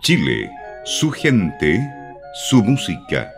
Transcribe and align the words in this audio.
Chile, 0.00 0.50
su 0.84 1.10
gente, 1.10 1.78
su 2.48 2.62
música. 2.62 3.35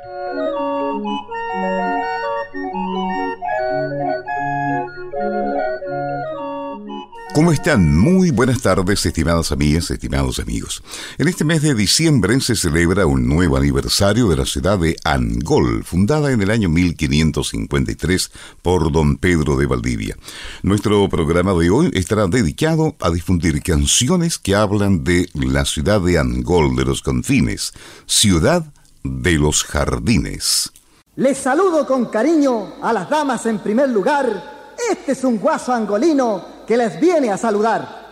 ¿Cómo 7.39 7.53
están? 7.53 7.97
Muy 7.97 8.33
buenas 8.33 8.63
tardes, 8.63 9.07
estimadas 9.07 9.53
amigas, 9.53 9.93
estimados 9.93 10.41
amigos. 10.41 10.83
En 11.19 11.29
este 11.29 11.45
mes 11.45 11.63
de 11.63 11.73
diciembre 11.73 12.41
se 12.41 12.57
celebra 12.57 13.07
un 13.07 13.29
nuevo 13.29 13.57
aniversario 13.57 14.29
de 14.29 14.37
la 14.37 14.45
ciudad 14.45 14.77
de 14.77 14.97
Angol, 15.05 15.85
fundada 15.85 16.33
en 16.33 16.43
el 16.43 16.51
año 16.51 16.69
1553 16.69 18.33
por 18.61 18.91
don 18.91 19.19
Pedro 19.19 19.57
de 19.57 19.67
Valdivia. 19.67 20.17
Nuestro 20.65 21.09
programa 21.09 21.53
de 21.55 21.71
hoy 21.71 21.93
estará 21.95 22.27
dedicado 22.27 22.97
a 22.99 23.09
difundir 23.11 23.63
canciones 23.63 24.37
que 24.37 24.57
hablan 24.57 25.05
de 25.05 25.29
la 25.35 25.65
ciudad 25.65 26.01
de 26.01 26.19
Angol, 26.19 26.75
de 26.75 26.87
los 26.87 27.03
confines, 27.03 27.73
ciudad 28.07 28.65
de 29.05 29.35
los 29.35 29.63
jardines. 29.63 30.73
Les 31.15 31.39
saludo 31.39 31.87
con 31.87 32.07
cariño 32.07 32.83
a 32.83 32.93
las 32.93 33.09
damas 33.09 33.47
en 33.47 33.61
primer 33.61 33.91
lugar. 33.91 34.75
Este 34.91 35.13
es 35.13 35.23
un 35.23 35.39
guaso 35.39 35.73
angolino 35.73 36.58
que 36.69 36.77
les 36.77 37.01
viene 37.01 37.31
a 37.31 37.39
saludar. 37.39 38.08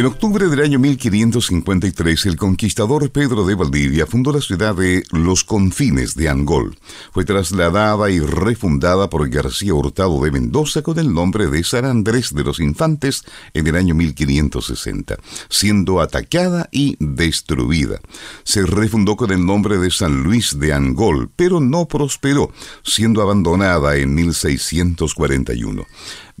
En 0.00 0.06
octubre 0.06 0.48
del 0.48 0.60
año 0.60 0.78
1553, 0.78 2.24
el 2.24 2.36
conquistador 2.38 3.10
Pedro 3.10 3.44
de 3.44 3.54
Valdivia 3.54 4.06
fundó 4.06 4.32
la 4.32 4.40
ciudad 4.40 4.74
de 4.74 5.02
Los 5.12 5.44
Confines 5.44 6.14
de 6.14 6.30
Angol. 6.30 6.78
Fue 7.12 7.26
trasladada 7.26 8.08
y 8.08 8.18
refundada 8.18 9.10
por 9.10 9.28
García 9.28 9.74
Hurtado 9.74 10.18
de 10.22 10.30
Mendoza 10.30 10.80
con 10.80 10.98
el 10.98 11.12
nombre 11.12 11.48
de 11.48 11.62
San 11.64 11.84
Andrés 11.84 12.34
de 12.34 12.44
los 12.44 12.60
Infantes 12.60 13.24
en 13.52 13.66
el 13.66 13.76
año 13.76 13.94
1560, 13.94 15.18
siendo 15.50 16.00
atacada 16.00 16.70
y 16.72 16.96
destruida. 16.98 18.00
Se 18.42 18.64
refundó 18.64 19.16
con 19.16 19.30
el 19.32 19.44
nombre 19.44 19.76
de 19.76 19.90
San 19.90 20.22
Luis 20.22 20.58
de 20.58 20.72
Angol, 20.72 21.28
pero 21.36 21.60
no 21.60 21.86
prosperó, 21.88 22.50
siendo 22.82 23.20
abandonada 23.20 23.96
en 23.96 24.14
1641. 24.14 25.84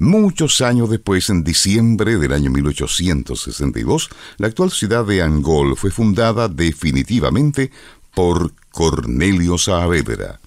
Muchos 0.00 0.62
años 0.62 0.88
después, 0.88 1.28
en 1.28 1.44
diciembre 1.44 2.16
del 2.16 2.32
año 2.32 2.50
1862, 2.50 4.08
la 4.38 4.46
actual 4.46 4.70
ciudad 4.70 5.04
de 5.04 5.20
Angol 5.20 5.76
fue 5.76 5.90
fundada 5.90 6.48
definitivamente 6.48 7.70
por 8.14 8.50
Cornelio 8.72 9.58
Saavedra. 9.58 10.40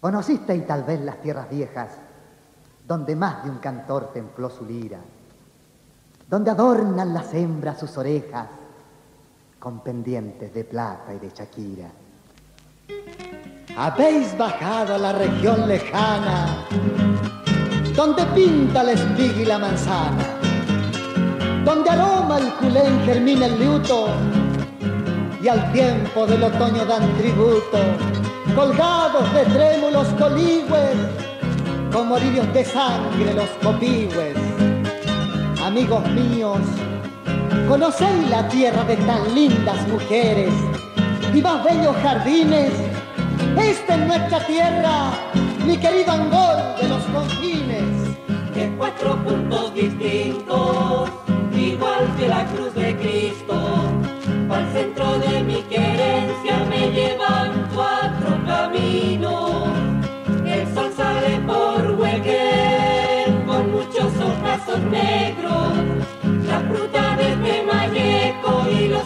Conocisteis 0.00 0.64
tal 0.68 0.84
vez 0.84 1.00
las 1.00 1.20
tierras 1.20 1.50
viejas, 1.50 1.88
donde 2.86 3.16
más 3.16 3.42
de 3.42 3.50
un 3.50 3.58
cantor 3.58 4.12
templó 4.14 4.48
su 4.50 4.64
lira, 4.64 5.00
donde 6.30 6.52
adornan 6.52 7.12
las 7.12 7.34
hembras 7.34 7.80
sus 7.80 7.98
orejas 7.98 8.46
con 9.58 9.82
pendientes 9.82 10.54
de 10.54 10.62
plata 10.62 11.12
y 11.12 11.18
de 11.18 11.32
chaquira. 11.32 11.90
Habéis 13.76 14.38
bajado 14.38 14.94
a 14.94 14.98
la 14.98 15.12
región 15.12 15.66
lejana, 15.66 16.68
donde 17.96 18.22
pinta 18.26 18.82
la 18.82 18.92
espiga 18.92 19.40
y 19.40 19.44
la 19.46 19.58
manzana, 19.58 20.22
donde 21.64 21.88
aroma 21.88 22.38
el 22.38 22.52
culén 22.54 23.00
germina 23.06 23.46
el 23.46 23.58
liuto 23.58 24.08
y 25.42 25.48
al 25.48 25.72
tiempo 25.72 26.26
del 26.26 26.44
otoño 26.44 26.84
dan 26.84 27.16
tributo, 27.16 27.78
colgados 28.54 29.32
de 29.32 29.44
trémulos 29.46 30.08
coligües, 30.18 30.96
como 31.90 32.18
lirios 32.18 32.52
de 32.52 32.66
sangre 32.66 33.32
los 33.32 33.48
copigües. 33.62 34.36
Amigos 35.64 36.06
míos, 36.10 36.58
conocéis 37.66 38.28
la 38.28 38.46
tierra 38.48 38.84
de 38.84 38.96
tan 38.98 39.34
lindas 39.34 39.88
mujeres 39.88 40.52
y 41.32 41.40
más 41.40 41.64
bellos 41.64 41.96
jardines. 42.02 42.72
Esta 43.58 43.94
es 43.94 44.06
nuestra 44.06 44.46
tierra, 44.46 45.12
mi 45.66 45.76
querido 45.78 46.12
Angol 46.12 46.58
de 46.80 46.88
los 46.88 47.02
confines. 47.06 48.16
de 48.54 48.74
cuatro 48.78 49.16
puntos 49.24 49.74
distintos, 49.74 51.10
igual 51.52 52.02
que 52.16 52.28
la 52.28 52.44
cruz 52.46 52.72
de 52.74 52.96
Cristo. 52.96 53.54
Al 54.48 54.72
centro 54.72 55.18
de 55.18 55.42
mi 55.42 55.60
querencia 55.62 56.56
me 56.70 56.90
llevan 56.90 57.68
cuatro 57.74 58.30
caminos. 58.46 59.68
El 60.46 60.72
sol 60.72 60.90
sale 60.96 61.40
por 61.40 61.90
Huequén 61.98 63.42
con 63.44 63.72
muchos 63.72 64.10
ojazos 64.30 64.80
negros. 64.90 65.72
La 66.46 66.60
fruta 66.60 67.16
desde 67.16 67.62
Mayeco 67.64 68.64
y 68.70 68.88
los 68.88 69.05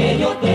que 0.00 0.18
yo 0.18 0.34
te 0.38 0.49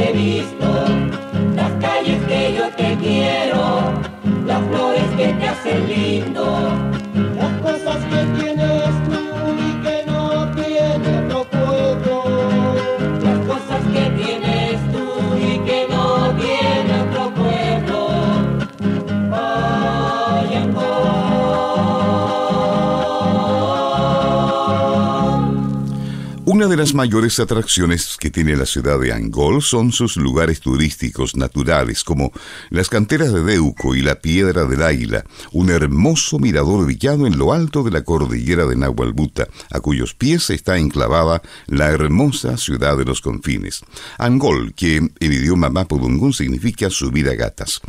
Una 26.65 26.71
de 26.77 26.81
las 26.81 26.95
mayores 26.95 27.39
atracciones 27.39 28.17
que 28.19 28.31
tiene 28.31 28.55
la 28.55 28.65
ciudad 28.65 28.99
de 28.99 29.13
Angol 29.13 29.61
son 29.61 29.91
sus 29.91 30.17
lugares 30.17 30.61
turísticos 30.61 31.35
naturales 31.35 32.03
como 32.03 32.31
las 32.71 32.89
canteras 32.89 33.31
de 33.31 33.43
Deuco 33.43 33.93
y 33.93 34.01
la 34.01 34.15
Piedra 34.15 34.65
del 34.65 34.81
Águila, 34.81 35.25
un 35.51 35.69
hermoso 35.69 36.39
mirador 36.39 36.83
ubicado 36.83 37.27
en 37.27 37.37
lo 37.37 37.53
alto 37.53 37.83
de 37.83 37.91
la 37.91 38.03
cordillera 38.03 38.65
de 38.65 38.77
Nahualbuta, 38.77 39.47
a 39.69 39.79
cuyos 39.79 40.15
pies 40.15 40.49
está 40.49 40.79
enclavada 40.79 41.43
la 41.67 41.91
hermosa 41.91 42.57
ciudad 42.57 42.97
de 42.97 43.05
los 43.05 43.21
confines. 43.21 43.83
Angol, 44.17 44.73
que 44.73 44.95
en 44.95 45.11
idioma 45.19 45.69
mapudungún 45.69 46.33
significa 46.33 46.89
subir 46.89 47.29
a 47.29 47.35
gatas. 47.35 47.79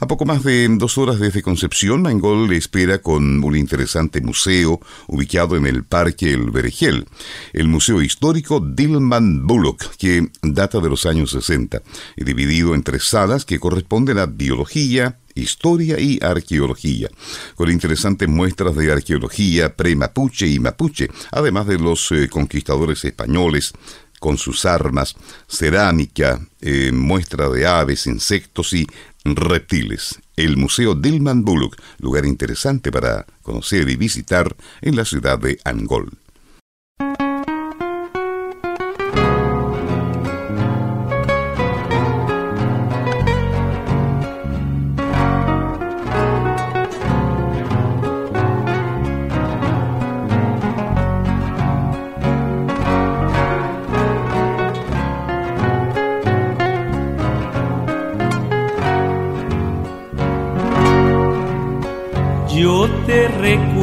A 0.00 0.08
poco 0.08 0.24
más 0.24 0.42
de 0.42 0.66
dos 0.72 0.98
horas 0.98 1.20
desde 1.20 1.40
Concepción, 1.40 2.04
Angol 2.08 2.48
le 2.48 2.56
espera 2.56 2.98
con 2.98 3.44
un 3.44 3.56
interesante 3.56 4.20
museo 4.20 4.80
ubicado 5.06 5.54
en 5.54 5.66
el 5.66 5.84
Parque 5.84 6.32
El 6.32 6.50
Vergel, 6.50 7.06
el 7.52 7.68
Museo 7.68 8.02
Histórico 8.02 8.23
Dillman 8.32 9.46
Bullock, 9.46 9.96
que 9.98 10.30
data 10.40 10.80
de 10.80 10.88
los 10.88 11.04
años 11.04 11.32
60, 11.32 11.82
y 12.16 12.24
dividido 12.24 12.74
en 12.74 12.82
tres 12.82 13.04
salas 13.04 13.44
que 13.44 13.60
corresponden 13.60 14.16
a 14.16 14.24
biología, 14.24 15.18
historia 15.34 16.00
y 16.00 16.18
arqueología, 16.22 17.10
con 17.54 17.70
interesantes 17.70 18.26
muestras 18.26 18.76
de 18.76 18.90
arqueología 18.90 19.76
pre-mapuche 19.76 20.46
y 20.46 20.58
mapuche, 20.58 21.10
además 21.32 21.66
de 21.66 21.78
los 21.78 22.12
eh, 22.12 22.30
conquistadores 22.30 23.04
españoles, 23.04 23.74
con 24.20 24.38
sus 24.38 24.64
armas, 24.64 25.16
cerámica, 25.46 26.40
eh, 26.62 26.92
muestra 26.92 27.50
de 27.50 27.66
aves, 27.66 28.06
insectos 28.06 28.72
y 28.72 28.86
reptiles. 29.26 30.18
El 30.34 30.56
Museo 30.56 30.94
Dillman 30.94 31.44
Bullock, 31.44 31.76
lugar 31.98 32.24
interesante 32.24 32.90
para 32.90 33.26
conocer 33.42 33.86
y 33.90 33.96
visitar 33.96 34.56
en 34.80 34.96
la 34.96 35.04
ciudad 35.04 35.38
de 35.38 35.58
Angol. 35.64 36.23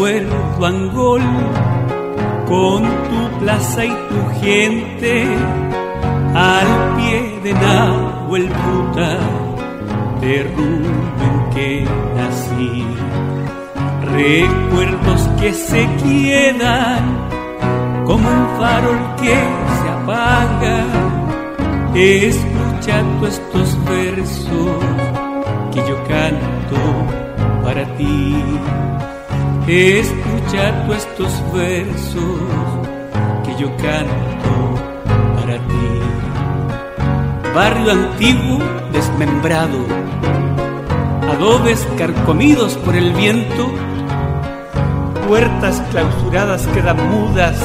Recuerdo, 0.01 0.65
Angol, 0.65 1.21
con 2.47 2.81
tu 2.81 3.39
plaza 3.39 3.85
y 3.85 3.89
tu 3.89 4.41
gente, 4.41 5.25
al 6.33 6.95
pie 6.97 7.39
de 7.43 7.53
Nahuel 7.53 8.47
Puta, 8.47 9.19
de 10.21 10.43
Rubén 10.55 11.49
que 11.53 11.85
nací. 12.15 12.85
Recuerdos 14.15 15.29
que 15.39 15.53
se 15.53 15.87
quedan 16.03 17.27
como 18.05 18.27
un 18.27 18.47
farol 18.57 19.15
que 19.21 19.37
se 19.77 19.89
apaga. 19.89 20.83
Escucha 21.93 23.03
tú 23.19 23.27
estos 23.27 23.85
versos 23.85 24.83
que 25.71 25.79
yo 25.87 25.95
canto 26.07 27.63
para 27.63 27.85
ti. 27.97 28.35
Escucha 29.67 30.85
tú 30.85 30.93
estos 30.93 31.53
versos 31.53 32.41
que 33.45 33.55
yo 33.61 33.69
canto 33.77 34.75
para 35.35 35.55
ti. 35.55 36.01
Barrio 37.53 37.91
antiguo 37.91 38.59
desmembrado, 38.91 39.77
adobes 41.31 41.87
carcomidos 41.97 42.75
por 42.77 42.95
el 42.95 43.13
viento, 43.13 43.71
puertas 45.27 45.81
clausuradas 45.91 46.65
quedan 46.67 47.09
mudas 47.11 47.59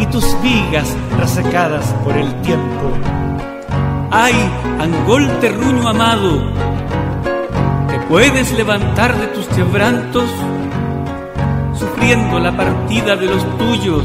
y 0.00 0.06
tus 0.06 0.24
vigas 0.42 0.96
resecadas 1.18 1.86
por 2.04 2.16
el 2.16 2.32
tiempo. 2.42 2.90
Ay, 4.10 4.34
Angol 4.80 5.28
terruño 5.40 5.88
amado, 5.88 6.40
puedes 8.10 8.52
levantar 8.54 9.16
de 9.16 9.28
tus 9.28 9.46
quebrantos, 9.46 10.28
la 12.40 12.56
partida 12.56 13.14
de 13.14 13.26
los 13.26 13.58
tuyos, 13.58 14.04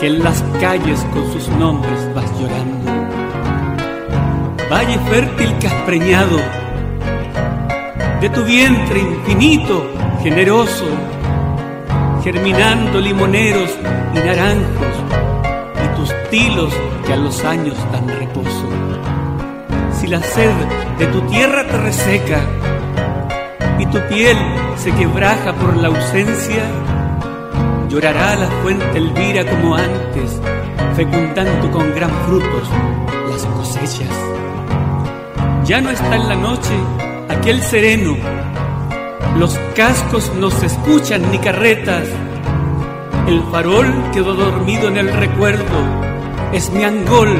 que 0.00 0.06
en 0.06 0.24
las 0.24 0.42
calles 0.60 1.04
con 1.12 1.30
sus 1.30 1.46
nombres 1.48 2.14
vas 2.14 2.30
llorando. 2.40 2.90
Valle 4.70 4.98
fértil 5.10 5.54
que 5.58 5.66
has 5.66 5.82
preñado, 5.82 6.38
de 8.20 8.30
tu 8.30 8.42
vientre 8.44 9.00
infinito, 9.00 9.86
generoso, 10.22 10.86
germinando 12.24 13.00
limoneros 13.00 13.70
y 14.14 14.18
naranjos, 14.18 14.96
y 15.84 15.96
tus 15.96 16.30
tilos 16.30 16.74
que 17.06 17.12
a 17.12 17.16
los 17.16 17.44
años 17.44 17.76
dan 17.92 18.08
reposo. 18.08 18.68
Si 19.92 20.06
la 20.06 20.22
sed 20.22 20.54
de 20.98 21.06
tu 21.06 21.20
tierra 21.22 21.66
te 21.66 21.76
reseca, 21.76 22.40
y 23.78 23.86
tu 23.86 23.98
piel 24.08 24.36
se 24.76 24.90
quebraja 24.92 25.52
por 25.54 25.76
la 25.76 25.88
ausencia, 25.88 26.64
llorará 27.88 28.36
la 28.36 28.46
fuente 28.62 28.98
Elvira 28.98 29.44
como 29.48 29.74
antes, 29.74 30.40
fecundando 30.94 31.70
con 31.70 31.94
gran 31.94 32.10
frutos 32.26 32.68
las 33.30 33.44
cosechas. 33.46 34.08
Ya 35.64 35.80
no 35.80 35.90
está 35.90 36.16
en 36.16 36.28
la 36.28 36.36
noche 36.36 36.74
aquel 37.28 37.60
sereno, 37.62 38.16
los 39.38 39.58
cascos 39.74 40.32
no 40.38 40.50
se 40.50 40.66
escuchan 40.66 41.30
ni 41.30 41.38
carretas, 41.38 42.04
el 43.26 43.42
farol 43.50 43.92
quedó 44.12 44.34
dormido 44.34 44.88
en 44.88 44.96
el 44.96 45.12
recuerdo, 45.12 45.64
es 46.52 46.70
mi 46.70 46.84
angol, 46.84 47.36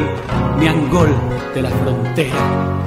mi 0.58 0.66
angol 0.66 1.14
de 1.54 1.62
la 1.62 1.70
frontera. 1.70 2.85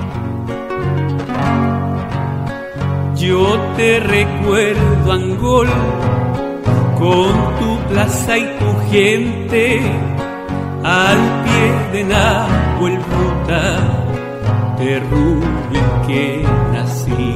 Yo 3.20 3.60
te 3.76 4.00
recuerdo, 4.00 5.12
Angol, 5.12 5.68
con 6.98 7.34
tu 7.60 7.78
plaza 7.90 8.38
y 8.38 8.46
tu 8.58 8.90
gente, 8.90 9.82
al 10.86 11.18
pie 11.44 12.00
de 12.00 12.04
Nahuel 12.06 12.96
Ruta, 12.96 13.80
de 14.80 15.00
Rubén 15.02 16.08
que 16.08 16.46
nací. 16.72 17.36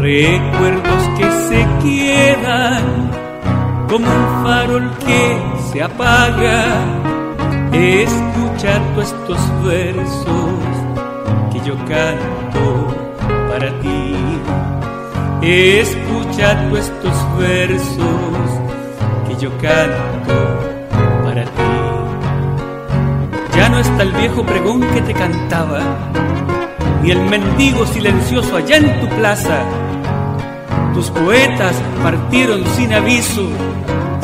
Recuerdos 0.00 1.02
que 1.16 1.30
se 1.48 1.66
quedan 1.80 3.10
como 3.88 4.06
un 4.06 4.44
farol 4.44 4.90
que 5.06 5.38
se 5.70 5.84
apaga. 5.84 6.64
Escucha 7.72 8.80
tú 8.92 9.02
estos 9.02 9.64
versos 9.64 10.52
que 11.52 11.60
yo 11.60 11.76
canto 11.86 13.02
para 13.48 13.70
ti. 13.80 14.31
Escucha 15.44 16.68
tú 16.68 16.76
estos 16.76 17.36
versos 17.36 17.98
que 19.26 19.34
yo 19.40 19.50
canto 19.58 20.34
para 21.24 21.42
ti. 21.42 21.50
Ya 23.56 23.68
no 23.68 23.80
está 23.80 24.02
el 24.04 24.12
viejo 24.12 24.46
pregón 24.46 24.82
que 24.82 25.00
te 25.00 25.12
cantaba, 25.12 25.80
ni 27.02 27.10
el 27.10 27.22
mendigo 27.22 27.84
silencioso 27.86 28.56
allá 28.56 28.76
en 28.76 29.00
tu 29.00 29.08
plaza. 29.16 29.64
Tus 30.94 31.10
poetas 31.10 31.74
partieron 32.04 32.64
sin 32.76 32.92
aviso, 32.92 33.48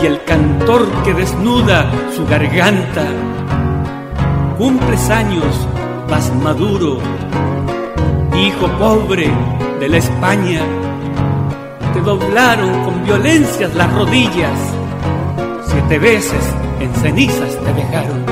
y 0.00 0.06
el 0.06 0.22
cantor 0.22 0.86
que 1.02 1.14
desnuda 1.14 1.90
su 2.14 2.24
garganta. 2.26 3.06
Cumples 4.56 5.10
años, 5.10 5.66
vas 6.08 6.32
maduro, 6.36 6.98
hijo 8.36 8.68
pobre 8.78 9.28
de 9.80 9.88
la 9.88 9.96
España. 9.96 10.77
Te 11.98 12.04
doblaron 12.04 12.84
con 12.84 13.02
violencias 13.02 13.74
las 13.74 13.92
rodillas, 13.92 14.56
siete 15.66 15.98
veces 15.98 16.54
en 16.78 16.94
cenizas 16.94 17.58
te 17.58 17.72
dejaron. 17.72 18.24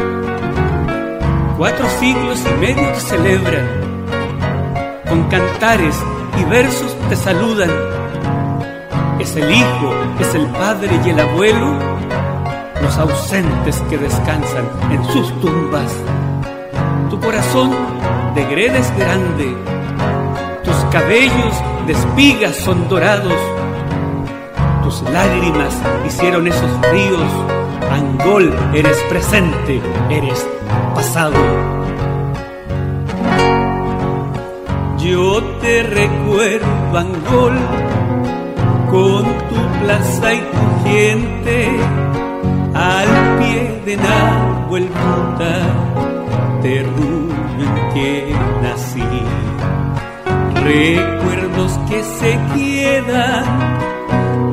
Cuatro 1.59 1.85
siglos 1.99 2.41
y 2.49 2.61
medio 2.61 2.89
te 2.93 3.01
celebran, 3.01 3.67
con 5.09 5.25
cantares 5.25 6.01
y 6.39 6.45
versos 6.45 6.97
te 7.09 7.17
saludan. 7.17 7.71
Es 9.19 9.35
el 9.35 9.51
hijo, 9.53 9.93
es 10.21 10.33
el 10.37 10.47
padre 10.47 11.01
y 11.05 11.11
el 11.11 11.19
abuelo, 11.19 11.77
los 12.81 12.97
ausentes 12.99 13.83
que 13.91 13.99
descansan 13.99 14.65
en 14.93 15.05
sus 15.07 15.41
tumbas. 15.41 15.93
Tu 17.11 17.19
corazón 17.19 17.73
de 18.37 18.45
gredes 18.45 18.97
grande, 18.97 19.57
tus 20.63 20.77
cabellos 20.93 21.55
de 21.89 21.95
espigas 21.95 22.55
son 22.55 22.89
dorados, 22.89 23.56
lágrimas 25.03 25.75
hicieron 26.07 26.47
esos 26.47 26.71
ríos. 26.91 27.31
Angol, 27.91 28.53
eres 28.75 28.99
presente, 29.09 29.81
eres 30.11 30.47
pasado. 30.95 31.37
Yo 34.99 35.43
te 35.61 35.83
recuerdo, 35.83 36.99
Angol, 36.99 37.57
con 38.91 39.25
tu 39.49 39.85
plaza 39.85 40.35
y 40.35 40.41
tu 40.41 40.89
gente, 40.89 41.69
al 42.75 43.39
pie 43.39 43.83
de 43.87 43.97
Nahuel 43.97 44.89
de 46.63 46.83
rubio 46.83 47.65
en 47.65 47.95
que 47.95 48.35
nací. 48.63 49.03
Recuerdos 50.65 51.79
que 51.89 52.03
se 52.03 52.39
quedan 52.55 53.86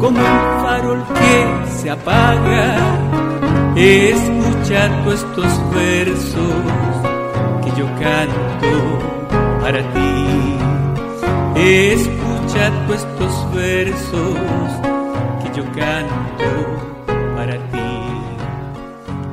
como 0.03 0.19
un 0.19 0.61
farol 0.61 1.01
que 1.17 1.71
se 1.77 1.89
apaga. 1.89 2.75
Escucha 3.77 4.81
tú 5.01 5.11
estos 5.11 5.73
versos 5.73 6.63
que 7.63 7.71
yo 7.79 7.85
canto 8.03 8.99
para 9.61 9.79
ti. 9.93 10.57
Escucha 11.55 12.63
tú 12.85 12.93
estos 12.93 13.53
versos 13.53 14.37
que 15.41 15.57
yo 15.57 15.63
canto 15.71 16.51
para 17.37 17.55
ti. 17.71 17.91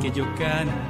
Que 0.00 0.11
yo 0.12 0.25
canto. 0.39 0.89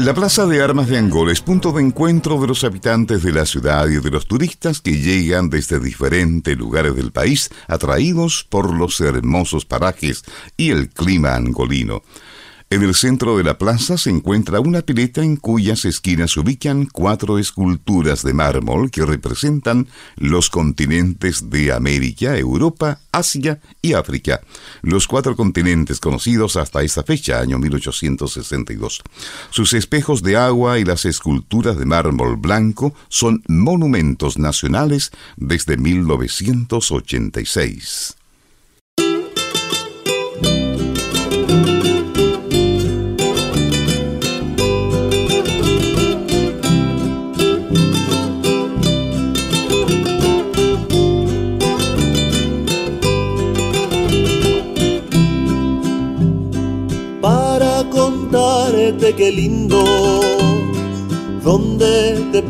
La 0.00 0.14
Plaza 0.14 0.46
de 0.46 0.62
Armas 0.62 0.88
de 0.88 0.96
Angol 0.96 1.30
es 1.30 1.42
punto 1.42 1.72
de 1.72 1.82
encuentro 1.82 2.40
de 2.40 2.46
los 2.46 2.64
habitantes 2.64 3.22
de 3.22 3.32
la 3.32 3.44
ciudad 3.44 3.86
y 3.86 4.00
de 4.00 4.10
los 4.10 4.26
turistas 4.26 4.80
que 4.80 4.96
llegan 4.96 5.50
desde 5.50 5.78
diferentes 5.78 6.56
lugares 6.56 6.96
del 6.96 7.12
país 7.12 7.50
atraídos 7.68 8.46
por 8.48 8.72
los 8.72 8.98
hermosos 9.02 9.66
parajes 9.66 10.24
y 10.56 10.70
el 10.70 10.88
clima 10.88 11.34
angolino. 11.34 12.02
En 12.72 12.84
el 12.84 12.94
centro 12.94 13.36
de 13.36 13.42
la 13.42 13.58
plaza 13.58 13.98
se 13.98 14.10
encuentra 14.10 14.60
una 14.60 14.82
pileta 14.82 15.24
en 15.24 15.34
cuyas 15.34 15.84
esquinas 15.84 16.30
se 16.30 16.38
ubican 16.38 16.86
cuatro 16.86 17.40
esculturas 17.40 18.22
de 18.22 18.32
mármol 18.32 18.92
que 18.92 19.04
representan 19.04 19.88
los 20.14 20.50
continentes 20.50 21.50
de 21.50 21.72
América, 21.72 22.38
Europa, 22.38 23.00
Asia 23.10 23.58
y 23.82 23.94
África, 23.94 24.40
los 24.82 25.08
cuatro 25.08 25.34
continentes 25.34 25.98
conocidos 25.98 26.54
hasta 26.54 26.84
esta 26.84 27.02
fecha, 27.02 27.40
año 27.40 27.58
1862. 27.58 29.02
Sus 29.50 29.72
espejos 29.72 30.22
de 30.22 30.36
agua 30.36 30.78
y 30.78 30.84
las 30.84 31.06
esculturas 31.06 31.76
de 31.76 31.86
mármol 31.86 32.36
blanco 32.36 32.94
son 33.08 33.42
monumentos 33.48 34.38
nacionales 34.38 35.10
desde 35.36 35.76
1986. 35.76 38.19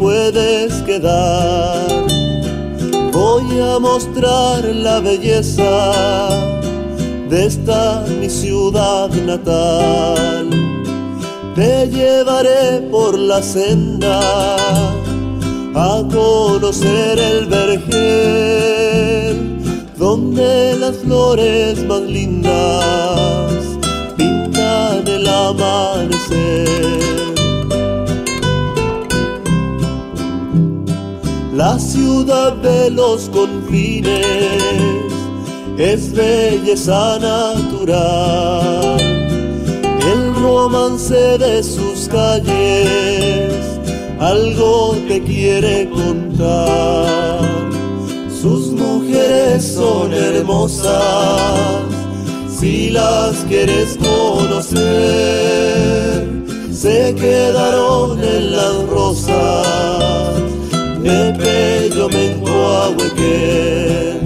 Puedes 0.00 0.72
quedar. 0.82 1.86
Voy 3.12 3.60
a 3.60 3.78
mostrar 3.78 4.64
la 4.64 4.98
belleza 5.00 6.30
de 7.28 7.46
esta 7.46 8.02
mi 8.18 8.30
ciudad 8.30 9.10
natal. 9.10 10.48
Te 11.54 11.86
llevaré 11.88 12.80
por 12.90 13.18
la 13.18 13.42
senda 13.42 14.20
a 15.74 16.02
conocer 16.10 17.18
el 17.18 17.46
vergel, 17.46 19.36
donde 19.98 20.76
las 20.78 20.96
flores 20.96 21.84
más 21.84 22.00
lindas 22.00 23.62
pintan 24.16 25.06
el 25.06 25.28
amanecer. 25.28 26.09
La 31.60 31.78
ciudad 31.78 32.52
de 32.54 32.90
los 32.90 33.28
confines 33.28 34.24
es 35.76 36.10
belleza 36.10 37.18
natural. 37.18 38.98
El 38.98 40.34
romance 40.36 41.36
de 41.36 41.62
sus 41.62 42.08
calles 42.08 43.78
algo 44.18 44.96
te 45.06 45.22
quiere 45.22 45.90
contar. 45.90 47.40
Sus 48.40 48.68
mujeres 48.68 49.62
son 49.74 50.14
hermosas 50.14 51.60
si 52.58 52.88
las 52.88 53.36
quieres 53.50 53.98
conocer, 53.98 54.80
se 56.72 57.14
quedaron 57.14 58.18
en 58.24 58.50
las 58.50 58.86
rosas 58.88 60.00
Pello 61.02 62.08
Mencoahuequén. 62.08 64.20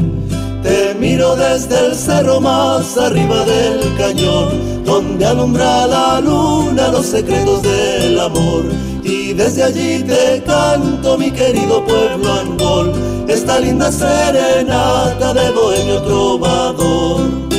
Te 0.62 0.94
miro 0.98 1.36
desde 1.36 1.86
el 1.86 1.94
cerro 1.94 2.40
más 2.40 2.98
arriba 2.98 3.44
del 3.44 3.94
cañón, 3.96 4.84
donde 4.84 5.24
alumbra 5.24 5.86
la 5.86 6.20
luna 6.20 6.88
los 6.88 7.06
secretos 7.06 7.62
del 7.62 8.18
amor. 8.18 8.64
Y 9.02 9.32
desde 9.34 9.62
allí 9.62 10.02
te 10.02 10.42
canto, 10.44 11.16
mi 11.18 11.30
querido 11.30 11.84
pueblo 11.84 12.32
Angol, 12.32 12.92
esta 13.28 13.60
linda 13.60 13.92
serenata 13.92 15.34
de 15.34 15.50
bohemio 15.50 16.02
trovador. 16.02 17.53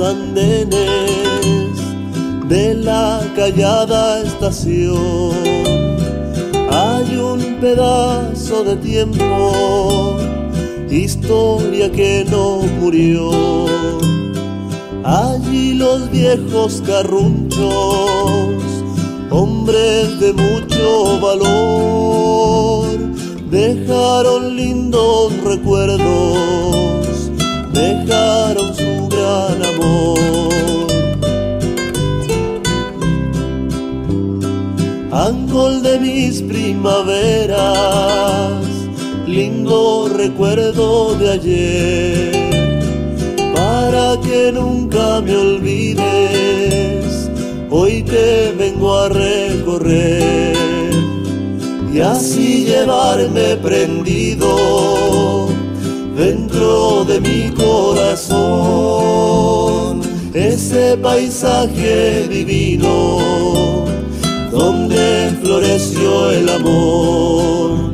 Andenes 0.00 1.78
de 2.48 2.74
la 2.74 3.20
callada 3.34 4.22
estación. 4.22 5.32
Hay 6.70 7.16
un 7.16 7.58
pedazo 7.60 8.64
de 8.64 8.76
tiempo, 8.76 10.16
historia 10.90 11.90
que 11.90 12.24
no 12.30 12.60
murió. 12.80 13.30
Allí 15.04 15.74
los 15.74 16.10
viejos 16.10 16.82
carrunchos, 16.86 18.62
hombres 19.30 20.20
de 20.20 20.32
mucho 20.32 21.20
valor, 21.20 22.86
dejaron 23.50 24.56
lindos 24.56 25.32
recuerdos 25.44 26.58
dejaron 27.78 28.74
su 28.74 28.87
amor. 29.28 30.18
Angol 35.10 35.82
de 35.82 35.98
mis 35.98 36.42
primaveras, 36.42 37.56
lindo 39.26 40.08
recuerdo 40.14 41.14
de 41.14 41.30
ayer, 41.30 42.32
para 43.54 44.18
que 44.20 44.52
nunca 44.52 45.20
me 45.20 45.36
olvides, 45.36 47.30
hoy 47.70 48.02
te 48.02 48.52
vengo 48.52 48.98
a 48.98 49.08
recorrer 49.08 50.56
y 51.92 52.00
así 52.00 52.64
llevarme 52.66 53.56
prendido 53.56 55.17
dentro 56.18 57.04
de 57.04 57.20
mi 57.20 57.50
corazón 57.52 58.80
ese 60.34 60.98
paisaje 61.00 62.26
divino 62.28 63.84
donde 64.50 65.30
floreció 65.40 66.32
el 66.32 66.48
amor. 66.48 67.92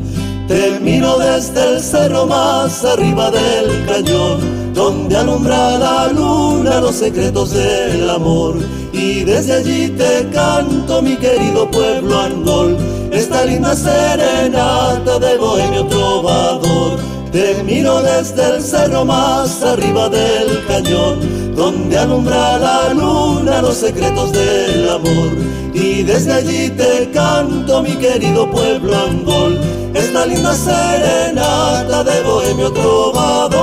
Te 0.48 0.80
miro 0.80 1.18
desde 1.18 1.74
el 1.74 1.82
cerro 1.82 2.26
más 2.26 2.82
arriba 2.84 3.30
del 3.30 3.84
cañón, 3.86 4.72
donde 4.72 5.16
alumbra 5.16 5.78
la 5.78 6.08
luna 6.08 6.80
los 6.80 6.94
secretos 6.94 7.50
del 7.50 8.08
amor. 8.08 8.56
Y 8.92 9.24
desde 9.24 9.52
allí 9.56 9.88
te 9.88 10.26
canto, 10.32 11.02
mi 11.02 11.16
querido 11.16 11.70
pueblo 11.70 12.18
Angol, 12.20 12.78
esta 13.12 13.44
linda 13.44 13.76
serenata 13.76 15.18
de 15.18 15.36
bohemio 15.36 15.84
trovador. 15.86 17.13
Te 17.34 17.64
miro 17.64 18.00
desde 18.00 18.46
el 18.46 18.62
cerro 18.62 19.04
más 19.04 19.60
arriba 19.60 20.08
del 20.08 20.64
cañón, 20.68 21.56
donde 21.56 21.98
alumbra 21.98 22.58
la 22.58 22.94
luna 22.94 23.60
los 23.60 23.74
secretos 23.74 24.30
del 24.30 24.88
amor. 24.88 25.32
Y 25.74 26.04
desde 26.04 26.32
allí 26.32 26.70
te 26.70 27.10
canto, 27.12 27.82
mi 27.82 27.96
querido 27.96 28.48
pueblo 28.48 28.96
Angol, 28.96 29.58
esta 29.94 30.26
linda 30.26 30.54
serenata 30.54 32.04
de 32.04 32.22
bohemio 32.22 32.72
trovador. 32.72 33.53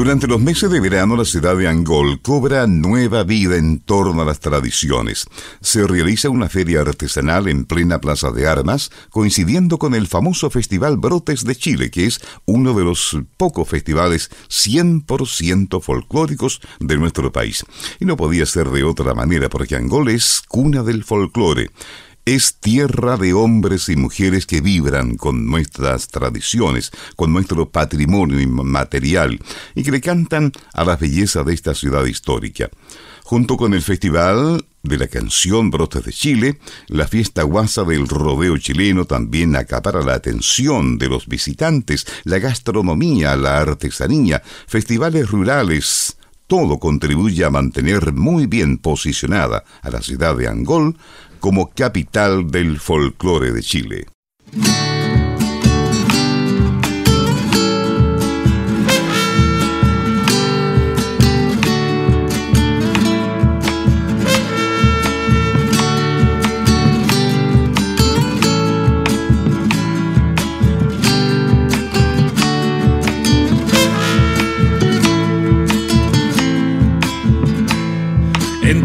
Durante 0.00 0.26
los 0.26 0.40
meses 0.40 0.70
de 0.70 0.80
verano, 0.80 1.14
la 1.14 1.26
ciudad 1.26 1.58
de 1.58 1.68
Angol 1.68 2.22
cobra 2.22 2.66
nueva 2.66 3.22
vida 3.22 3.56
en 3.56 3.80
torno 3.80 4.22
a 4.22 4.24
las 4.24 4.40
tradiciones. 4.40 5.26
Se 5.60 5.86
realiza 5.86 6.30
una 6.30 6.48
feria 6.48 6.80
artesanal 6.80 7.48
en 7.48 7.66
plena 7.66 8.00
plaza 8.00 8.30
de 8.30 8.48
armas, 8.48 8.90
coincidiendo 9.10 9.78
con 9.78 9.94
el 9.94 10.06
famoso 10.06 10.48
Festival 10.48 10.96
Brotes 10.96 11.44
de 11.44 11.54
Chile, 11.54 11.90
que 11.90 12.06
es 12.06 12.18
uno 12.46 12.72
de 12.72 12.82
los 12.82 13.14
pocos 13.36 13.68
festivales 13.68 14.30
100% 14.48 15.82
folclóricos 15.82 16.62
de 16.78 16.96
nuestro 16.96 17.30
país. 17.30 17.62
Y 18.00 18.06
no 18.06 18.16
podía 18.16 18.46
ser 18.46 18.70
de 18.70 18.84
otra 18.84 19.12
manera, 19.12 19.50
porque 19.50 19.76
Angol 19.76 20.08
es 20.08 20.42
cuna 20.48 20.82
del 20.82 21.04
folclore 21.04 21.68
es 22.24 22.56
tierra 22.60 23.16
de 23.16 23.32
hombres 23.32 23.88
y 23.88 23.96
mujeres 23.96 24.46
que 24.46 24.60
vibran 24.60 25.16
con 25.16 25.46
nuestras 25.46 26.08
tradiciones, 26.08 26.90
con 27.16 27.32
nuestro 27.32 27.70
patrimonio 27.70 28.40
inmaterial 28.40 29.40
y 29.74 29.82
que 29.82 29.90
le 29.90 30.00
cantan 30.00 30.52
a 30.72 30.84
la 30.84 30.96
belleza 30.96 31.42
de 31.44 31.54
esta 31.54 31.74
ciudad 31.74 32.04
histórica. 32.04 32.68
Junto 33.24 33.56
con 33.56 33.74
el 33.74 33.82
Festival 33.82 34.64
de 34.82 34.98
la 34.98 35.06
Canción 35.06 35.70
Brotes 35.70 36.04
de 36.04 36.12
Chile, 36.12 36.58
la 36.88 37.06
fiesta 37.06 37.42
guasa 37.42 37.84
del 37.84 38.08
rodeo 38.08 38.58
chileno 38.58 39.04
también 39.04 39.54
acapara 39.54 40.02
la 40.02 40.14
atención 40.14 40.98
de 40.98 41.08
los 41.08 41.28
visitantes, 41.28 42.06
la 42.24 42.38
gastronomía, 42.38 43.36
la 43.36 43.58
artesanía, 43.58 44.42
festivales 44.66 45.30
rurales, 45.30 46.16
todo 46.50 46.80
contribuye 46.80 47.44
a 47.44 47.50
mantener 47.50 48.12
muy 48.12 48.46
bien 48.46 48.78
posicionada 48.78 49.62
a 49.82 49.90
la 49.90 50.02
ciudad 50.02 50.36
de 50.36 50.48
Angol 50.48 50.96
como 51.40 51.70
capital 51.70 52.50
del 52.50 52.78
folclore 52.78 53.52
de 53.52 53.62
Chile. 53.62 54.06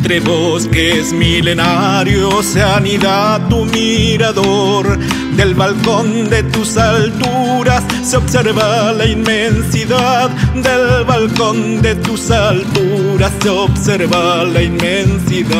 Entre 0.05 0.19
bosques 0.19 1.11
milenarios 1.13 2.45
se 2.45 2.61
anida 2.61 3.41
tu 3.49 3.65
mirador. 3.65 4.99
Del 5.35 5.55
balcón 5.55 6.29
de 6.29 6.43
tus 6.43 6.77
alturas 6.77 7.83
se 8.03 8.17
observa 8.17 8.93
la 8.93 9.07
inmensidad. 9.07 10.29
Del 10.53 11.05
balcón 11.05 11.81
de 11.81 11.95
tus 11.95 12.29
alturas 12.29 13.31
se 13.41 13.49
observa 13.49 14.43
la 14.43 14.61
inmensidad. 14.61 15.55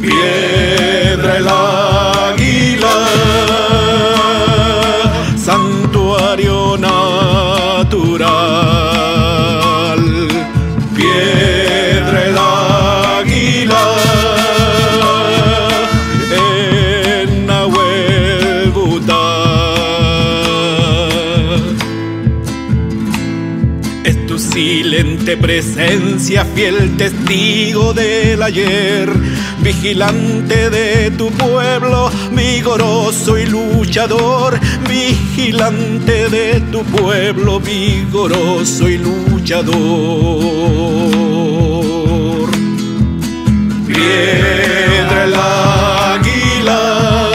Piedra 0.00 0.89
presencia, 25.40 26.44
fiel 26.44 26.96
testigo 26.96 27.92
del 27.92 28.42
ayer, 28.42 29.10
vigilante 29.60 30.70
de 30.70 31.10
tu 31.12 31.30
pueblo, 31.30 32.10
vigoroso 32.32 33.38
y 33.38 33.46
luchador, 33.46 34.58
vigilante 34.88 36.28
de 36.28 36.60
tu 36.72 36.82
pueblo, 36.84 37.58
vigoroso 37.60 38.88
y 38.88 38.98
luchador. 38.98 39.70
Piedra 43.86 45.24
el 45.24 45.34
águila, 45.34 47.29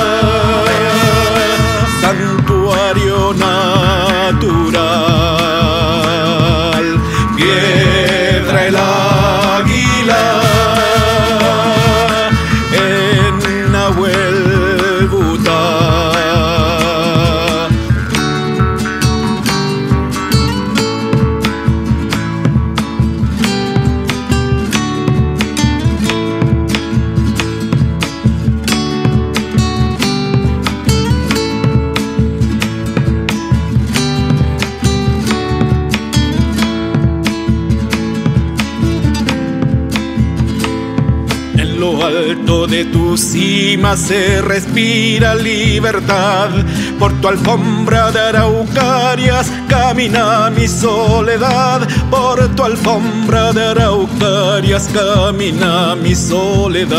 se 43.93 44.41
respira 44.41 45.35
libertad. 45.35 46.49
Por 46.97 47.13
tu 47.21 47.27
alfombra 47.27 48.11
de 48.11 48.19
araucarias 48.19 49.51
camina 49.69 50.49
mi 50.49 50.67
soledad. 50.67 51.87
Por 52.09 52.47
tu 52.55 52.63
alfombra 52.63 53.53
de 53.53 53.63
araucarias 53.63 54.89
camina 54.91 55.95
mi 55.95 56.15
soledad. 56.15 56.95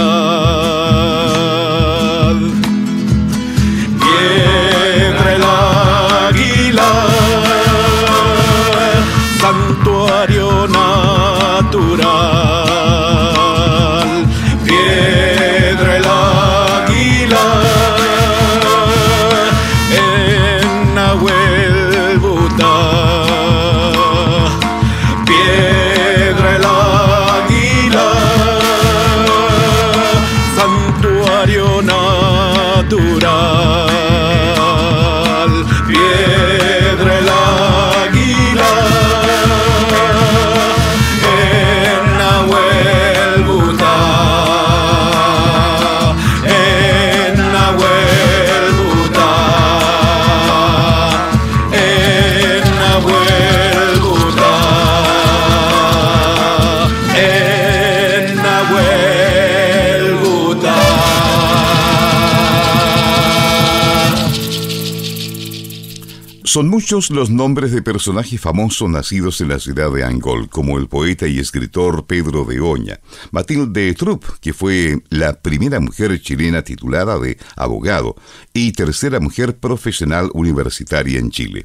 Son 66.56 66.68
muchos 66.68 67.10
los 67.10 67.28
nombres 67.28 67.70
de 67.72 67.82
personajes 67.82 68.40
famosos 68.40 68.88
nacidos 68.88 69.42
en 69.42 69.48
la 69.48 69.58
ciudad 69.58 69.92
de 69.92 70.04
Angol, 70.04 70.48
como 70.48 70.78
el 70.78 70.88
poeta 70.88 71.28
y 71.28 71.38
escritor 71.38 72.06
Pedro 72.06 72.46
de 72.46 72.60
Oña, 72.60 72.98
Matilde 73.30 73.92
Trupp, 73.92 74.24
que 74.40 74.54
fue 74.54 75.02
la 75.10 75.34
primera 75.34 75.80
mujer 75.80 76.18
chilena 76.18 76.62
titulada 76.62 77.18
de 77.18 77.36
abogado 77.56 78.16
y 78.54 78.72
tercera 78.72 79.20
mujer 79.20 79.58
profesional 79.58 80.30
universitaria 80.32 81.18
en 81.18 81.30
Chile, 81.30 81.64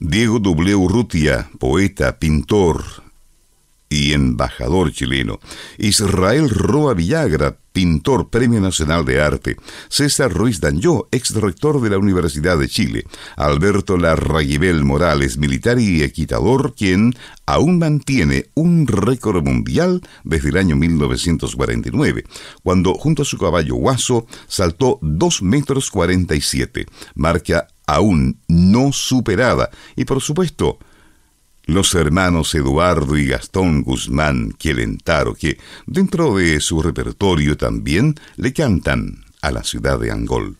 Diego 0.00 0.40
W. 0.40 0.74
Urrutia, 0.74 1.48
poeta, 1.60 2.18
pintor, 2.18 3.03
y 3.94 4.12
embajador 4.12 4.92
chileno, 4.92 5.38
Israel 5.78 6.50
Roa 6.50 6.94
Villagra, 6.94 7.56
pintor 7.72 8.28
Premio 8.28 8.60
Nacional 8.60 9.04
de 9.04 9.20
Arte, 9.20 9.56
César 9.88 10.32
Ruiz 10.32 10.60
Danjó, 10.60 11.08
ex 11.12 11.32
rector 11.34 11.80
de 11.80 11.90
la 11.90 11.98
Universidad 11.98 12.58
de 12.58 12.68
Chile, 12.68 13.04
Alberto 13.36 13.96
Larraguibel 13.96 14.84
Morales, 14.84 15.38
militar 15.38 15.78
y 15.78 16.02
equitador, 16.02 16.74
quien 16.74 17.14
aún 17.46 17.78
mantiene 17.78 18.46
un 18.54 18.88
récord 18.88 19.44
mundial 19.44 20.02
desde 20.24 20.48
el 20.48 20.56
año 20.56 20.74
1949, 20.74 22.24
cuando 22.64 22.94
junto 22.94 23.22
a 23.22 23.26
su 23.26 23.38
caballo 23.38 23.76
Guaso 23.76 24.26
saltó 24.48 24.98
2 25.02 25.42
metros 25.42 25.90
47, 25.92 26.86
marca 27.14 27.68
aún 27.86 28.40
no 28.48 28.90
superada, 28.92 29.70
y 29.94 30.04
por 30.04 30.20
supuesto, 30.20 30.80
los 31.66 31.94
hermanos 31.94 32.54
Eduardo 32.54 33.16
y 33.16 33.26
Gastón 33.26 33.82
Guzmán 33.82 34.52
Quielentaro, 34.58 35.34
que 35.34 35.58
dentro 35.86 36.36
de 36.36 36.60
su 36.60 36.82
repertorio 36.82 37.56
también 37.56 38.14
le 38.36 38.52
cantan 38.52 39.24
a 39.40 39.50
la 39.50 39.64
ciudad 39.64 39.98
de 39.98 40.10
Angol. 40.10 40.58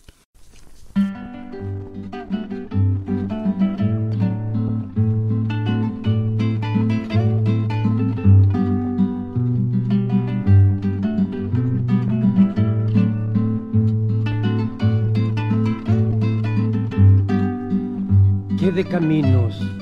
¿Qué 18.59 18.71
de 18.71 18.85
caminos 18.85 19.74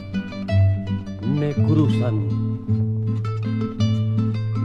cruzan? 1.74 2.28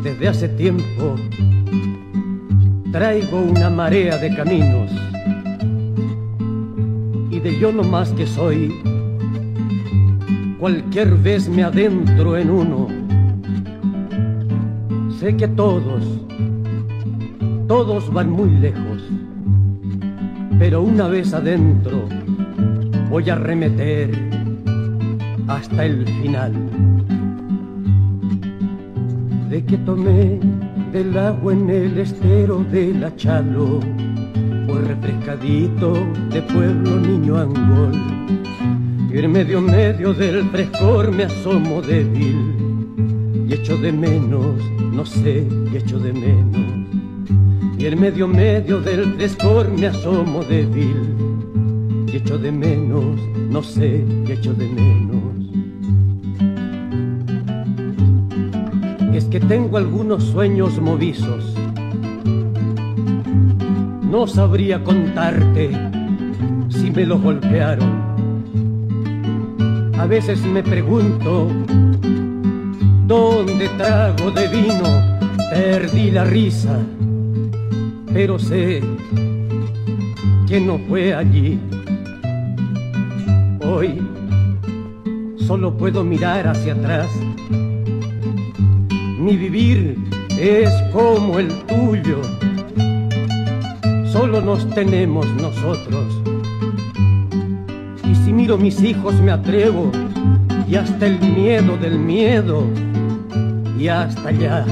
Desde 0.02 0.28
hace 0.28 0.48
tiempo 0.48 1.14
traigo 2.92 3.38
una 3.40 3.70
marea 3.70 4.18
de 4.18 4.34
caminos 4.36 4.90
y 7.30 7.40
de 7.40 7.58
yo 7.58 7.72
no 7.72 7.82
más 7.82 8.12
que 8.12 8.26
soy, 8.26 8.74
cualquier 10.58 11.14
vez 11.16 11.48
me 11.48 11.62
adentro 11.62 12.36
en 12.36 12.50
uno. 12.50 12.88
Sé 15.18 15.34
que 15.36 15.48
todos, 15.48 16.04
todos 17.66 18.12
van 18.12 18.30
muy 18.30 18.50
lejos, 18.50 19.02
pero 20.58 20.82
una 20.82 21.08
vez 21.08 21.32
adentro 21.32 22.04
voy 23.08 23.30
a 23.30 23.36
remeter 23.36 24.10
hasta 25.48 25.86
el 25.86 26.06
final. 26.20 26.52
De 29.48 29.64
que 29.64 29.78
tomé 29.78 30.38
del 30.92 31.16
agua 31.16 31.54
en 31.54 31.70
el 31.70 31.98
estero 31.98 32.62
de 32.70 32.92
la 32.92 33.14
Chalo, 33.16 33.80
pues 34.66 34.86
refrescadito 34.86 35.94
de 36.30 36.42
pueblo 36.42 37.00
niño 37.00 37.38
angol. 37.38 37.92
Y 39.10 39.18
en 39.18 39.32
medio 39.32 39.62
medio 39.62 40.12
del 40.12 40.44
frescor 40.50 41.10
me 41.10 41.24
asomo 41.24 41.80
débil 41.80 42.36
y 43.48 43.54
echo 43.54 43.78
de 43.78 43.90
menos, 43.90 44.62
no 44.92 45.06
sé, 45.06 45.46
y 45.72 45.76
echo 45.76 45.98
de 45.98 46.12
menos. 46.12 46.98
Y 47.78 47.86
en 47.86 47.98
medio 47.98 48.28
medio 48.28 48.80
del 48.80 49.14
frescor 49.14 49.70
me 49.70 49.86
asomo 49.86 50.42
débil 50.42 51.14
y 52.06 52.16
echo 52.16 52.36
de 52.36 52.52
menos, 52.52 53.18
no 53.50 53.62
sé, 53.62 54.04
y 54.26 54.30
echo 54.30 54.52
de 54.52 54.68
menos. 54.68 55.57
Que 59.30 59.40
tengo 59.40 59.76
algunos 59.76 60.24
sueños 60.24 60.80
movizos. 60.80 61.54
No 64.10 64.26
sabría 64.26 64.82
contarte 64.82 65.70
si 66.70 66.90
me 66.90 67.04
los 67.04 67.20
golpearon. 67.20 68.08
A 69.98 70.06
veces 70.06 70.40
me 70.46 70.62
pregunto, 70.62 71.48
¿dónde 73.06 73.68
trago 73.76 74.30
de 74.30 74.48
vino? 74.48 75.18
Perdí 75.50 76.10
la 76.10 76.24
risa, 76.24 76.78
pero 78.12 78.38
sé 78.38 78.82
que 80.46 80.58
no 80.60 80.78
fue 80.88 81.14
allí. 81.14 81.58
Hoy 83.60 84.00
solo 85.46 85.76
puedo 85.76 86.02
mirar 86.02 86.48
hacia 86.48 86.72
atrás. 86.72 87.08
Mi 89.28 89.36
vivir 89.36 89.94
es 90.40 90.70
como 90.90 91.38
el 91.38 91.48
tuyo. 91.66 92.22
Solo 94.10 94.40
nos 94.40 94.66
tenemos 94.70 95.26
nosotros. 95.34 96.22
Y 98.10 98.14
si 98.14 98.32
miro 98.32 98.56
mis 98.56 98.80
hijos 98.82 99.20
me 99.20 99.30
atrevo 99.30 99.92
y 100.66 100.76
hasta 100.76 101.06
el 101.06 101.20
miedo 101.20 101.76
del 101.76 101.98
miedo 101.98 102.64
y 103.78 103.88
hasta 103.88 104.30
allá. 104.30 104.64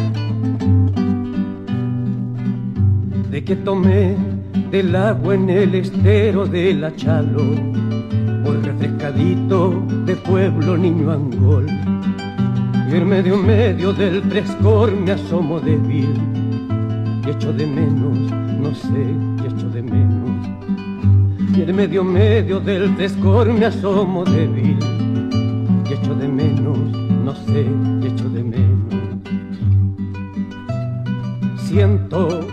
De 3.30 3.44
que 3.44 3.56
tomé 3.56 4.16
del 4.70 4.96
agua 4.96 5.34
en 5.34 5.50
el 5.50 5.74
estero 5.74 6.46
de 6.46 6.72
la 6.72 6.96
Chalo 6.96 7.44
por 8.42 8.64
refrescadito 8.64 9.84
de 10.06 10.16
pueblo 10.16 10.78
niño 10.78 11.12
angol. 11.12 11.66
Y 12.88 12.94
en 12.94 13.08
medio 13.08 13.36
medio 13.36 13.92
del 13.92 14.22
frescor 14.22 14.92
me 14.92 15.10
asomo 15.10 15.58
débil 15.58 16.14
y 17.26 17.30
echo 17.30 17.52
de 17.52 17.66
menos, 17.66 18.16
no 18.60 18.72
sé, 18.74 19.04
y 19.42 19.46
echo 19.46 19.68
de 19.70 19.82
menos. 19.82 20.46
Y 21.56 21.62
en 21.62 21.74
medio 21.74 22.04
medio 22.04 22.60
del 22.60 22.94
frescor 22.94 23.52
me 23.52 23.66
asomo 23.66 24.24
débil 24.24 24.78
y 25.88 25.92
echo 25.92 26.14
de 26.14 26.28
menos, 26.28 26.78
no 27.24 27.34
sé, 27.34 27.66
y 28.02 28.06
echo 28.06 28.28
de 28.28 28.44
menos. 28.44 28.94
Siento 31.56 32.46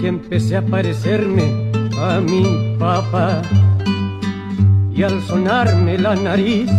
que 0.00 0.08
empecé 0.08 0.58
a 0.58 0.62
parecerme 0.62 1.72
a 1.98 2.20
mi 2.20 2.76
papá 2.78 3.40
y 4.94 5.02
al 5.02 5.22
sonarme 5.22 5.96
la 5.96 6.14
nariz 6.14 6.70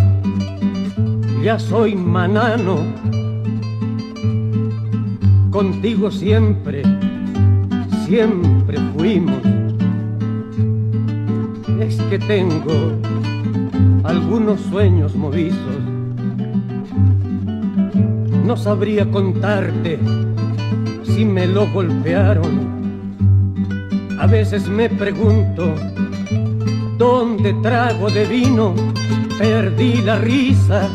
ya 1.46 1.60
soy 1.60 1.96
manano. 1.96 2.78
Contigo 5.52 6.10
siempre, 6.10 6.82
siempre 8.08 8.80
fuimos. 8.98 9.44
Es 11.80 12.02
que 12.10 12.18
tengo 12.18 12.74
algunos 14.04 14.60
sueños 14.62 15.16
movizos. 15.16 15.82
No 18.44 18.58
sabría 18.58 19.06
contarte 19.12 20.00
si 21.04 21.26
me 21.26 21.46
lo 21.46 21.68
golpearon. 21.68 22.56
A 24.20 24.26
veces 24.26 24.68
me 24.68 24.90
pregunto, 24.90 25.76
¿dónde 26.98 27.54
trago 27.62 28.10
de 28.10 28.26
vino? 28.26 28.74
Perdí 29.38 30.02
la 30.02 30.18
risa, 30.18 30.90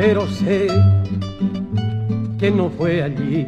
pero 0.00 0.26
sé 0.28 0.66
que 2.38 2.50
no 2.50 2.70
fue 2.70 3.02
allí. 3.02 3.46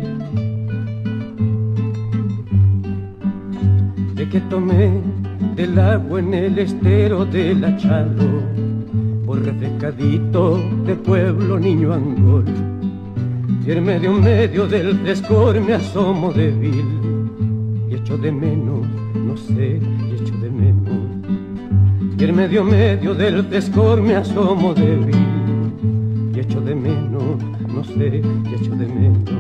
que 4.31 4.41
tomé 4.49 4.91
del 5.57 5.79
agua 5.79 6.21
en 6.21 6.33
el 6.33 6.59
estero 6.59 7.27
de 7.27 7.55
la 7.55 7.77
Chalo, 7.77 8.43
por 9.27 9.43
refrescadito 9.43 10.59
de 10.87 10.95
pueblo 10.95 11.59
niño 11.59 11.93
angol. 11.93 12.45
Y 13.67 13.73
en 13.73 13.85
medio 13.85 14.12
medio 14.12 14.67
del 14.67 14.97
frescor 15.01 15.61
me 15.61 15.75
asomo 15.75 16.33
débil 16.33 16.85
y 17.91 17.95
echo 17.95 18.17
de 18.17 18.33
menos, 18.33 18.87
no 19.15 19.37
sé, 19.37 19.81
y 20.09 20.23
echo 20.23 20.35
de 20.38 20.51
menos. 20.51 20.97
Y 22.19 22.25
en 22.25 22.37
medio 22.37 22.65
medio 22.65 23.15
del 23.15 23.45
frescor 23.45 24.01
me 24.01 24.15
asomo 24.15 24.73
débil 24.73 25.32
echo 26.43 26.61
de 26.61 26.75
menos, 26.75 27.41
no 27.69 27.85
sé, 27.85 28.21
y 28.21 28.55
echo 28.55 28.75
de 28.75 28.87
menos. 28.87 29.31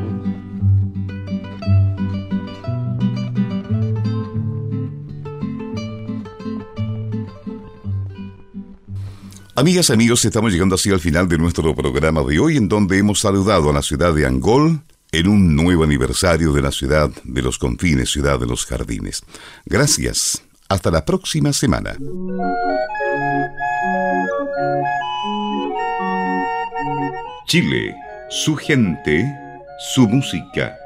Amigas, 9.54 9.90
amigos, 9.90 10.24
estamos 10.24 10.52
llegando 10.52 10.76
así 10.76 10.90
al 10.90 11.00
final 11.00 11.28
de 11.28 11.38
nuestro 11.38 11.74
programa 11.74 12.22
de 12.22 12.38
hoy, 12.38 12.56
en 12.56 12.68
donde 12.68 12.98
hemos 12.98 13.20
saludado 13.20 13.70
a 13.70 13.72
la 13.72 13.82
ciudad 13.82 14.14
de 14.14 14.26
Angol 14.26 14.80
en 15.10 15.28
un 15.28 15.54
nuevo 15.54 15.84
aniversario 15.84 16.52
de 16.52 16.62
la 16.62 16.70
ciudad 16.70 17.10
de 17.24 17.42
los 17.42 17.58
confines, 17.58 18.10
ciudad 18.10 18.40
de 18.40 18.46
los 18.46 18.64
jardines. 18.64 19.22
Gracias. 19.66 20.42
Hasta 20.68 20.90
la 20.90 21.04
próxima 21.04 21.52
semana. 21.52 21.98
Chile, 27.46 27.94
su 28.30 28.56
gente, 28.56 29.24
su 29.78 30.08
música. 30.08 30.81